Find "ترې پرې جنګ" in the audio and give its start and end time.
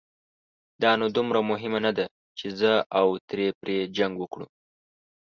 3.29-4.13